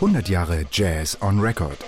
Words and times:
100 0.00 0.28
Jahre 0.28 0.66
Jazz 0.70 1.16
on 1.22 1.40
Record. 1.40 1.78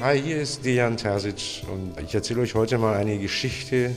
Hi, 0.00 0.18
hier 0.18 0.40
ist 0.40 0.64
Dejan 0.64 0.96
Terzic 0.96 1.64
und 1.70 2.00
ich 2.00 2.14
erzähle 2.14 2.40
euch 2.40 2.54
heute 2.54 2.78
mal 2.78 2.94
eine 2.94 3.18
Geschichte, 3.18 3.94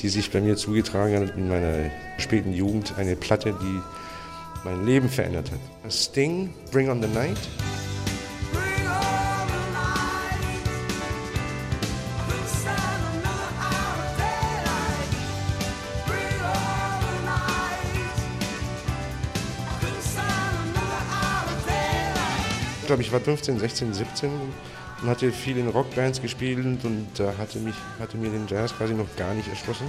die 0.00 0.08
sich 0.08 0.32
bei 0.32 0.40
mir 0.40 0.56
zugetragen 0.56 1.20
hat 1.20 1.36
in 1.36 1.48
meiner 1.48 1.88
späten 2.18 2.52
Jugend. 2.52 2.94
Eine 2.98 3.14
Platte, 3.14 3.56
die 3.62 3.80
mein 4.64 4.84
Leben 4.84 5.08
verändert 5.08 5.52
hat. 5.52 5.92
Sting, 5.92 6.52
Bring 6.72 6.90
on 6.90 7.00
the 7.00 7.08
Night. 7.08 7.38
Glaube, 22.90 23.02
ich 23.02 23.12
war 23.12 23.20
15, 23.20 23.60
16, 23.60 23.94
17 23.94 24.30
und 25.00 25.08
hatte 25.08 25.30
viel 25.30 25.56
in 25.58 25.68
Rockbands 25.68 26.20
gespielt 26.20 26.84
und 26.84 27.20
äh, 27.20 27.28
hatte, 27.38 27.60
hatte 28.00 28.16
mir 28.16 28.30
den 28.30 28.48
Jazz 28.48 28.74
quasi 28.76 28.94
noch 28.94 29.06
gar 29.14 29.32
nicht 29.32 29.48
erschlossen. 29.48 29.86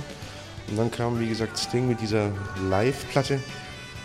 Und 0.69 0.77
dann 0.77 0.91
kam, 0.91 1.19
wie 1.19 1.27
gesagt, 1.27 1.57
Sting 1.57 1.87
mit 1.87 1.99
dieser 1.99 2.29
Live-Platte. 2.69 3.39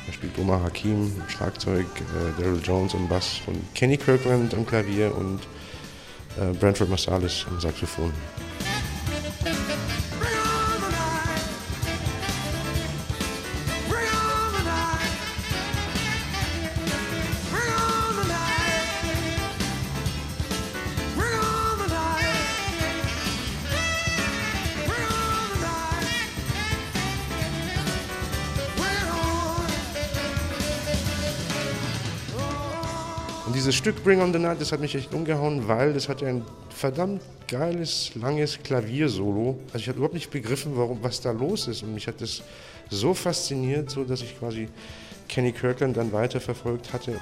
Da 0.07 0.13
spielt 0.15 0.39
Omar 0.39 0.63
Hakim 0.63 1.13
Schlagzeug, 1.29 1.85
äh, 1.85 2.41
Daryl 2.41 2.63
Jones 2.65 2.95
am 2.95 3.07
Bass 3.07 3.43
und 3.47 3.63
Kenny 3.75 3.99
Kirkland 3.99 4.55
am 4.55 4.65
Klavier 4.65 5.15
und 5.15 5.41
äh, 6.41 6.55
Brentford 6.55 6.89
Marsalis 6.89 7.45
am 7.51 7.61
Saxophon. 7.61 8.15
Und 33.47 33.55
dieses 33.55 33.77
Stück 33.77 34.03
Bring 34.03 34.21
on 34.21 34.33
the 34.33 34.41
Night, 34.41 34.61
das 34.61 34.73
hat 34.73 34.81
mich 34.81 34.97
echt 34.97 35.15
umgehauen, 35.15 35.69
weil 35.69 35.93
das 35.93 36.09
hatte 36.09 36.27
ein 36.27 36.43
verdammt 36.69 37.23
geiles, 37.47 38.11
langes 38.17 38.59
Klaviersolo. 38.61 39.57
Also 39.69 39.79
ich 39.79 39.89
habe 39.89 39.99
überhaupt 39.99 40.15
nicht 40.15 40.31
begriffen, 40.31 40.73
warum, 40.75 40.99
was 41.01 41.21
da 41.21 41.31
los 41.31 41.69
ist. 41.69 41.85
Und 41.85 41.95
mich 41.95 42.09
hat 42.09 42.21
das 42.21 42.43
so 42.91 43.15
fasziniert, 43.15 43.89
so 43.89 44.03
dass 44.03 44.21
ich 44.23 44.37
quasi 44.37 44.69
Kenny 45.29 45.53
Kirkland 45.53 45.97
dann 45.97 46.13
weiterverfolgt 46.13 46.93
hatte. 46.93 47.21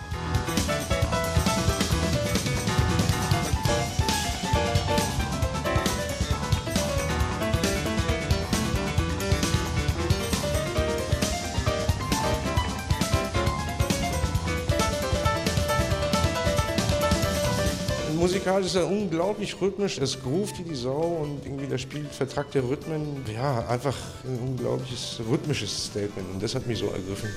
Musikalisch 18.25 18.69
ist 18.69 18.77
er 18.77 18.87
unglaublich 18.87 19.61
rhythmisch, 19.61 19.99
es 19.99 20.23
groovt 20.23 20.59
wie 20.59 20.63
die 20.63 20.75
Sau 20.75 21.19
und 21.21 21.45
irgendwie 21.45 21.67
der 21.67 21.77
spielt 21.77 22.11
vertrackte 22.11 22.63
Rhythmen. 22.67 23.23
Ja, 23.31 23.67
einfach 23.69 23.95
ein 24.25 24.39
unglaubliches 24.39 25.21
rhythmisches 25.31 25.89
Statement 25.89 26.33
und 26.33 26.43
das 26.43 26.55
hat 26.55 26.67
mich 26.67 26.79
so 26.79 26.87
ergriffen. 26.87 27.29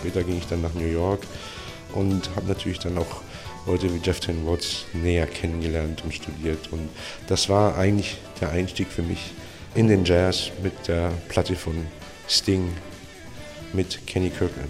Später 0.00 0.24
ging 0.24 0.38
ich 0.38 0.48
dann 0.48 0.62
nach 0.62 0.74
New 0.74 0.88
York 0.88 1.20
und 1.94 2.28
habe 2.34 2.48
natürlich 2.48 2.80
dann 2.80 2.98
auch 2.98 3.20
Leute 3.68 3.94
wie 3.94 4.00
Jeff 4.02 4.18
Ten 4.18 4.44
Watts 4.48 4.86
näher 4.92 5.28
kennengelernt 5.28 6.02
und 6.02 6.12
studiert. 6.12 6.72
Und 6.72 6.88
das 7.28 7.48
war 7.48 7.78
eigentlich 7.78 8.18
der 8.40 8.50
Einstieg 8.50 8.88
für 8.88 9.02
mich 9.02 9.30
in 9.74 9.88
den 9.88 10.04
Jazz 10.04 10.50
mit 10.62 10.88
der 10.88 11.12
Platte 11.28 11.56
von 11.56 11.86
Sting 12.28 12.72
mit 13.72 14.06
Kenny 14.06 14.30
Kirkland. 14.30 14.68